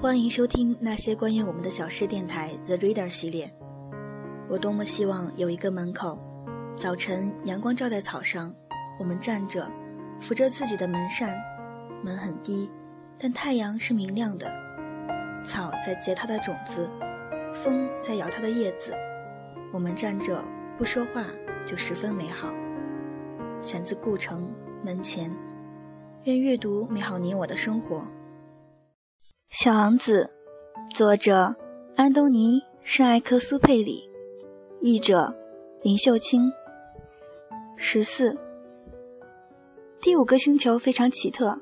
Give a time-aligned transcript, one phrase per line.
[0.00, 3.52] 欢迎收听那些关于我们的小事电台 The Reader 系列。
[4.48, 6.16] 我多么希望有一个门口，
[6.76, 8.54] 早晨阳光照在草上，
[9.00, 9.68] 我们站着，
[10.20, 11.36] 扶着自己的门扇，
[12.04, 12.70] 门很低，
[13.18, 14.48] 但太阳是明亮的，
[15.44, 16.88] 草在结它的种子，
[17.52, 18.94] 风在摇它的叶子，
[19.72, 20.44] 我们站着
[20.76, 21.24] 不说话
[21.66, 22.54] 就十分美好。
[23.62, 24.48] 选自顾城
[24.84, 25.28] 门前，
[26.22, 28.06] 愿阅读美好你我的生活。
[29.50, 30.30] 小王子，
[30.94, 31.56] 作者
[31.96, 34.08] 安东尼·圣埃克苏佩里，
[34.80, 35.34] 译者
[35.82, 36.52] 林秀清。
[37.74, 38.36] 十四，
[40.02, 41.58] 第五个星球非常奇特，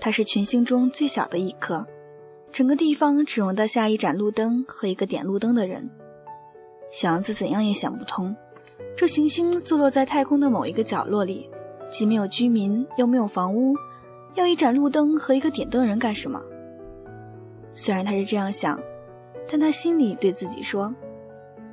[0.00, 1.86] 它是群星中最小的一颗，
[2.50, 5.88] 整个地方只容得下一盏路灯和一个点路灯的人。
[6.90, 8.36] 小王子怎样也想不通，
[8.96, 11.48] 这行星坐落在太空的某一个角落里，
[11.88, 13.74] 既没有居民，又没有房屋，
[14.34, 16.42] 要一盏路灯和一个点灯人干什么？
[17.72, 18.80] 虽然他是这样想，
[19.50, 20.94] 但他心里对自己说：“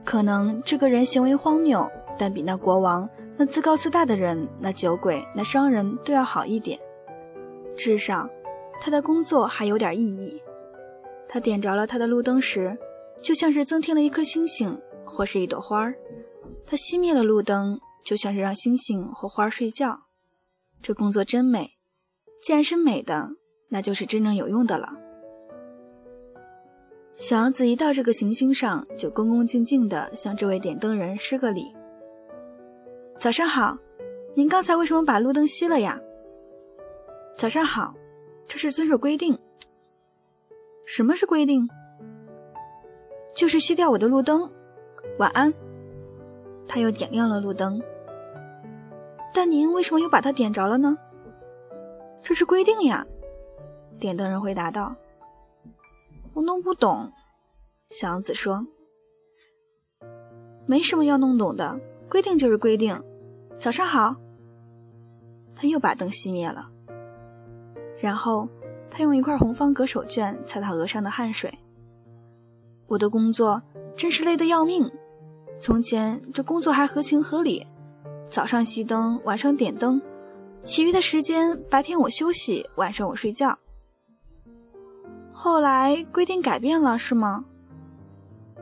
[0.06, 6.80] 可能这个人行为荒谬，但比那国王、那自高自大的人、那酒鬼、那商人都要好一点。
[7.76, 8.30] 至少，
[8.80, 10.42] 他的工作还有点意义。
[11.28, 12.78] 他点着了他的路灯时，
[13.22, 15.94] 就像是增添了一颗星星或是一朵花儿；
[16.66, 20.02] 他熄灭了路灯，就像是让星星或花儿睡觉。
[20.82, 21.72] 这工作真美，
[22.42, 23.32] 既然是美的，
[23.70, 24.94] 那就是真正有用的了。”
[27.16, 31.74] 小王子一到这个行星上，就恭恭敬敬地向这位点灯人施个礼。
[33.18, 33.78] 早上好，
[34.34, 35.98] 您刚才为什么把路灯熄了呀？
[37.38, 37.94] 早上好，
[38.46, 39.38] 这是遵守规定。
[40.86, 41.66] 什么是规定？
[43.34, 44.52] 就是熄掉我的路灯。
[45.18, 45.54] 晚安。
[46.68, 47.82] 他又点亮了路灯。
[49.34, 50.98] 但您为什么又把它点着了呢？
[52.22, 53.08] 这是规定呀。
[54.00, 54.94] 点灯人回答道。
[56.36, 57.14] 我弄不懂，
[57.90, 58.68] 小王子说
[60.68, 61.80] ：“没什么要弄懂的，
[62.10, 63.02] 规定就是规定。”
[63.58, 64.18] 早上好。
[65.56, 66.70] 他又把灯熄灭了，
[68.02, 68.50] 然后
[68.92, 71.58] 他用一块红方格手绢擦他额上的汗水。
[72.88, 73.62] 我的工作
[73.96, 74.92] 真是累得要命。
[75.62, 77.66] 从前这工作还合情合理，
[78.30, 80.02] 早上熄灯，晚上点灯，
[80.64, 83.58] 其余的时间白天我休息，晚上我睡觉。
[85.38, 87.44] 后来规定改变了，是吗？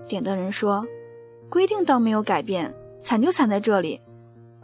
[0.07, 0.83] 点灯人说
[1.47, 4.01] ：“规定倒没有改变，惨就惨在这里。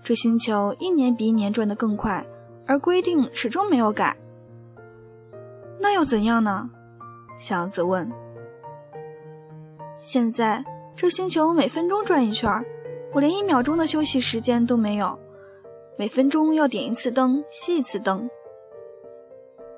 [0.01, 2.25] 这星球一年比一年转得更快，
[2.65, 4.17] 而规定始终没有改。
[5.79, 6.67] 那又怎样呢？”
[7.37, 8.11] 小王子问。
[9.99, 10.65] 现在
[10.95, 12.51] 这星球每分钟转一圈，
[13.13, 15.17] 我连一秒钟的休息时间都没有，
[15.95, 18.27] 每分钟要点一次灯，熄一次灯。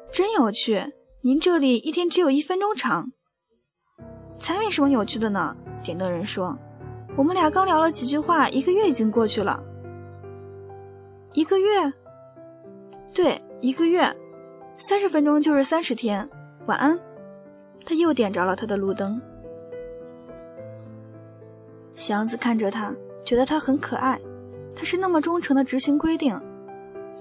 [0.09, 0.93] 真有趣。
[1.23, 3.11] 您这里一天只有一分钟长，
[4.39, 5.55] 才没什么有趣的呢。
[5.83, 6.57] 点灯人说
[7.15, 9.63] ：“我们俩刚聊了几句话，一个月已经过去了。
[11.33, 11.93] 一个月，
[13.13, 14.11] 对，一个月，
[14.79, 16.27] 三十分钟就是三十天。
[16.65, 16.99] 晚安。”
[17.85, 19.21] 他又点着了他的路灯。
[21.93, 22.91] 祥子看着他，
[23.23, 24.19] 觉得他很可爱，
[24.75, 26.39] 他是那么忠诚的执行规定。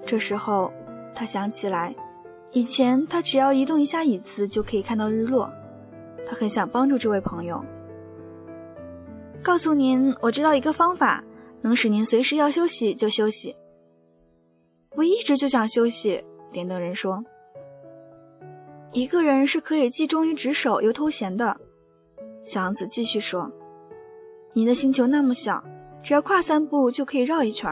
[0.06, 0.72] 这时候，
[1.14, 1.94] 他想起来。
[2.52, 5.48] 以前他只要移动一下椅子就可以看到日落，
[6.26, 7.64] 他很想帮助这位朋友。
[9.42, 11.22] 告诉您，我知道一个方法，
[11.62, 13.54] 能使您随时要休息就休息。
[14.96, 16.22] 我一直就想休息。
[16.52, 17.24] 点灯人说
[18.92, 21.56] ：“一个人是可以既忠于职守又偷闲的。”
[22.42, 23.48] 小王子继续说
[24.52, 25.62] ：“您的星球那么小，
[26.02, 27.70] 只要跨三步就可以绕一圈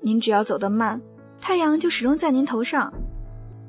[0.00, 1.02] 您只要走得慢，
[1.40, 2.92] 太阳就始终在您头上。”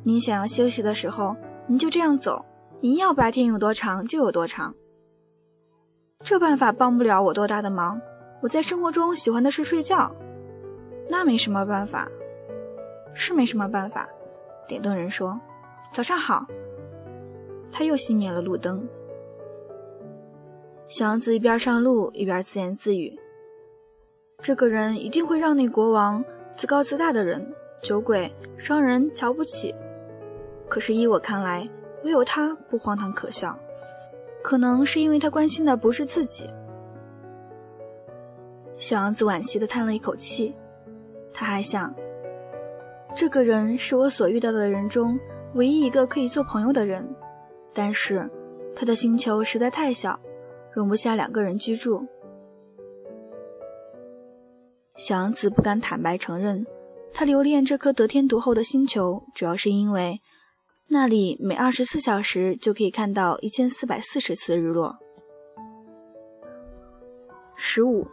[0.04, 1.36] 你想要休息的时候，
[1.68, 2.44] 你就这样走。
[2.82, 4.74] 你要白天有多长就有多长。
[6.24, 8.00] 这办法帮不了我多大的忙。
[8.42, 10.10] 我在生活中喜欢的是睡觉。
[11.10, 12.08] 那没什么办法，
[13.14, 14.08] 是没什么办法。
[14.68, 15.38] 点灯人说
[15.92, 16.46] ：“早上好。”
[17.70, 18.88] 他又熄灭了路灯。
[20.88, 23.20] 小王子一边上路一边自言自语
[24.42, 26.24] ：“这个人一定会让那国王、
[26.56, 27.46] 自高自大的人、
[27.82, 29.76] 酒鬼、商人瞧不起。”
[30.70, 31.68] 可是依我看来，
[32.04, 33.58] 唯有他不荒唐可笑，
[34.44, 36.48] 可能是因为他关心的不是自己。
[38.78, 40.56] 小王子惋惜地叹了一口气，
[41.34, 41.94] 他还想，
[43.16, 45.20] 这个人是我所遇到的人中
[45.56, 47.04] 唯一一个可以做朋友的人，
[47.74, 48.30] 但是
[48.76, 50.18] 他的星球实在太小，
[50.72, 52.06] 容不下两个人居住。
[54.96, 56.66] 小王子不敢坦白承认，
[57.12, 60.22] 他留恋这颗得天独厚的星球，主要是因为。
[60.92, 64.98] 那里每二十四小时就可以看到一千四百四十次日落。
[67.56, 68.08] 十五，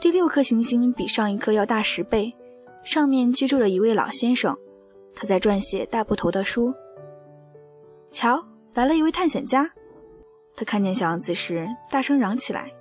[0.00, 2.34] 第六颗行星比上一颗要大十倍，
[2.82, 4.56] 上面居住着一位老先生，
[5.14, 6.72] 他在撰写大部头的书。
[8.10, 8.42] 瞧，
[8.72, 9.70] 来了一位探险家。
[10.56, 12.72] 他看见小王子时，大声嚷起来。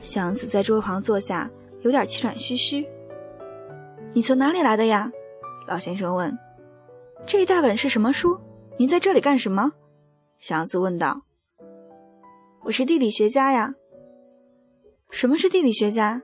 [0.00, 1.50] 小王子在桌旁坐下，
[1.80, 2.86] 有点气喘吁吁。
[4.14, 5.10] “你从哪里来的呀？”
[5.70, 6.36] 老先生问。
[7.24, 8.36] “这一大本是什么书？
[8.76, 9.70] 您在这里干什么？”
[10.40, 11.22] 小王子问道。
[12.64, 13.72] “我是地理学家呀。
[15.10, 16.20] ”“什么是地理学家？”“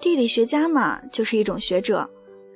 [0.00, 2.10] 地理学家嘛，就是一种学者，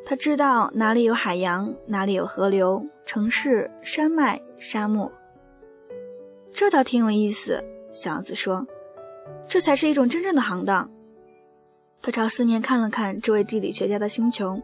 [0.05, 5.11] 他知道哪里有海洋，哪里有河流、城市、山脉、沙漠。”
[6.53, 7.63] 这倒挺有意思，
[7.93, 8.67] 小王子说
[9.47, 10.91] ：“这才是一种真正的行当。”
[12.03, 14.61] 他朝四面看了看这位地理学家的星球，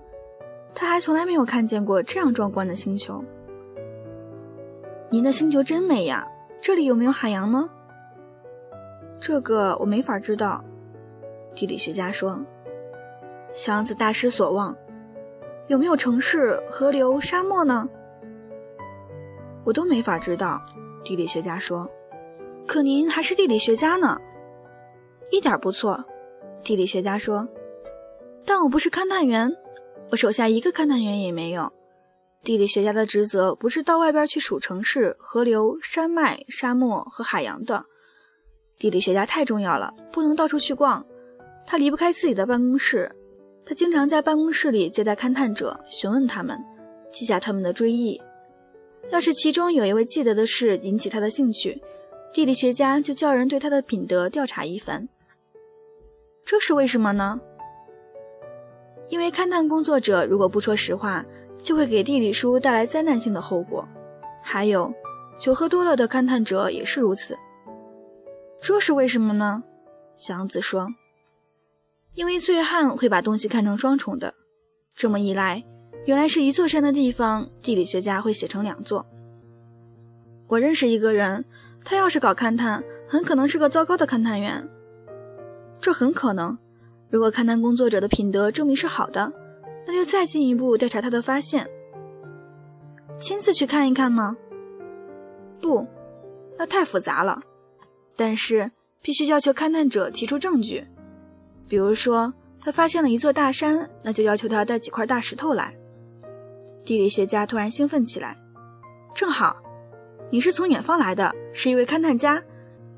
[0.74, 3.22] 他还从来没有看见过这样壮观的星球。
[5.10, 6.26] 您的星球真美呀！
[6.60, 7.68] 这里有没有海洋呢？
[9.20, 10.64] 这个我没法知道，
[11.54, 12.38] 地理学家说。
[13.52, 14.76] 小王子大失所望
[15.68, 17.88] ：“有没有城市、河流、沙漠呢？”
[19.64, 20.60] 我都没法知道。
[21.04, 21.88] 地理学家说
[22.66, 24.20] ：“可您还是地理学家呢，
[25.30, 26.04] 一点不错。”
[26.62, 27.48] 地理学家说
[28.44, 29.50] ：“但我不是勘探员，
[30.10, 31.72] 我手下一个勘探员也没有。
[32.44, 37.84] 地理学家的职责不是到外边去数城市、河流、山脉、沙漠和海洋的。
[38.78, 41.04] 地理学家太重要了，不能到处去逛。
[41.66, 43.10] 他离不开自己的办公室，
[43.66, 46.58] 他经常在办公室里接待勘探者，询问他们，
[47.12, 48.20] 记下他们的追忆。”
[49.10, 51.82] 要是其中有一位记得的事引起他的兴趣，
[52.32, 55.08] 地理学家就叫人对他的品德调查一番。
[56.44, 57.40] 这是为什么呢？
[59.08, 61.24] 因为勘探工作者如果不说实话，
[61.62, 63.86] 就会给地理书带来灾难性的后果。
[64.42, 64.92] 还有，
[65.38, 67.36] 酒喝多了的勘探者也是如此。
[68.60, 69.62] 这是为什么呢？
[70.16, 70.88] 小王子说
[72.14, 74.34] ：“因为醉汉会把东西看成双重的，
[74.94, 75.64] 这么一来。”
[76.06, 79.04] 原来是一座山的地方，地理学家会写成两座。
[80.46, 81.44] 我认识一个人，
[81.84, 84.66] 他要是搞勘探，很可能是个糟糕的勘探员。
[85.80, 86.56] 这很可能，
[87.10, 89.32] 如果勘探工作者的品德证明是好的，
[89.86, 91.68] 那就再进一步调查他的发现。
[93.18, 94.36] 亲自去看一看吗？
[95.60, 95.86] 不，
[96.56, 97.40] 那太复杂了。
[98.14, 98.70] 但是
[99.00, 100.86] 必须要求勘探者提出证据，
[101.68, 105.74] 比如说他发现了一座大山，那就要求他带几块大石头来。
[106.84, 108.36] 地理学家突然兴奋起来，
[109.14, 109.56] 正好，
[110.30, 112.42] 你是从远方来的，是一位勘探家，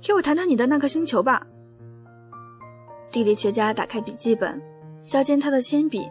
[0.02, 1.46] 给我谈谈你的那颗星球吧。
[3.10, 4.60] 地理学家打开笔记本，
[5.02, 6.08] 削尖他的铅笔，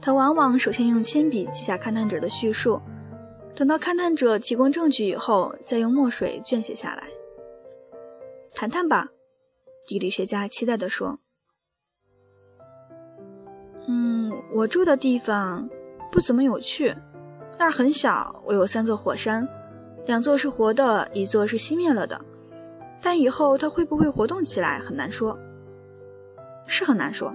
[0.00, 2.80] 他往往首先用铅笔记下勘探者的叙述，
[3.54, 7.04] 等到勘探者提供证据以后，再用墨水卷写下来。
[8.52, 9.08] 谈谈吧，
[9.86, 11.18] 地理学家期待地说。
[13.88, 15.68] 嗯，我住的地方。
[16.10, 16.94] 不怎么有趣，
[17.58, 18.38] 那儿很小。
[18.44, 19.48] 我有三座火山，
[20.04, 22.22] 两座是活的，一座是熄灭了的。
[23.00, 25.34] 但以后它会不会活动起来很难说，
[26.66, 27.34] 是很难说。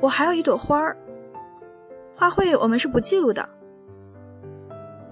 [0.00, 0.96] 我还有一朵花儿，
[2.14, 3.48] 花卉我们是不记录的。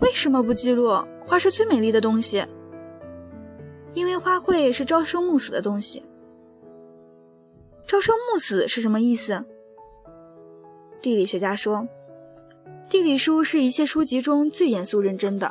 [0.00, 1.02] 为什么不记录？
[1.25, 2.44] 花是最美丽的东西，
[3.94, 6.04] 因为花卉是朝生暮死的东西。
[7.87, 9.44] 朝生暮死是什么意思？
[11.00, 11.87] 地理学家说。
[12.88, 15.50] 地理书是一切书籍中最严肃认真的，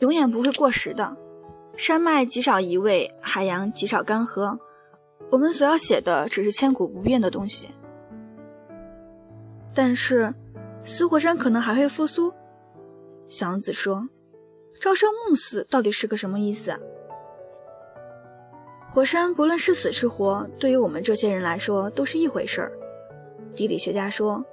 [0.00, 1.16] 永远不会过时的。
[1.76, 4.58] 山脉极少移位，海洋极少干涸，
[5.30, 7.68] 我们所要写的只是千古不变的东西。
[9.72, 10.34] 但是，
[10.84, 12.32] 死火山可能还会复苏。
[13.28, 14.08] 小王子说
[14.80, 16.74] ：“朝生暮死到底是个什么意思？”
[18.90, 22.72] 火山不论是死是活，对于我们这些人来说都是一回事儿。
[23.54, 24.44] 地理学家说。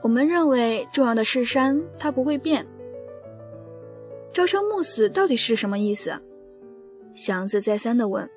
[0.00, 2.64] 我们认为重要的是山，它不会变。
[4.32, 6.16] 朝生暮死到底是什么意思？
[7.16, 8.30] 祥子再三的问。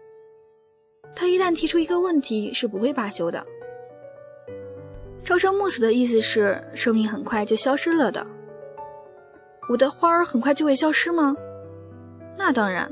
[1.15, 3.45] 他一旦提出一个问题，是不会罢休的。
[5.23, 8.25] 朝生暮死的意思是生命很快就消失了的。
[9.69, 11.35] 我的花儿很快就会消失吗？
[12.37, 12.91] 那当然。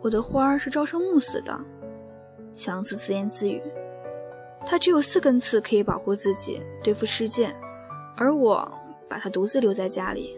[0.00, 1.58] 我的花儿是朝生暮死的。
[2.56, 3.60] 祥子自言自语。
[4.66, 7.54] 他只有四根刺可以保护自己，对付世界，
[8.16, 8.70] 而我
[9.08, 10.36] 把他独自留在家里。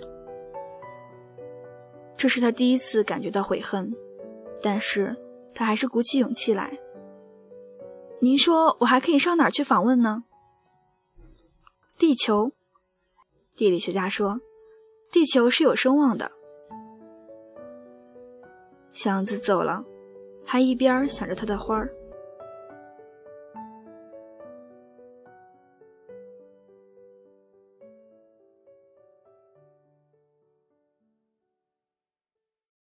[2.16, 3.90] 这是他第一次感觉到悔恨，
[4.62, 5.16] 但是
[5.54, 6.78] 他还是鼓起勇气来。
[8.20, 10.24] 您说我还可以上哪儿去访问呢？
[11.98, 12.52] 地球。
[13.56, 14.40] 地理学家说，
[15.12, 16.30] 地球是有声望的。
[18.92, 19.84] 祥子走了，
[20.44, 21.94] 还一边想着他的花儿。